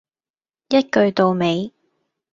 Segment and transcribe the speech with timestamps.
[0.69, 1.73] 一句到尾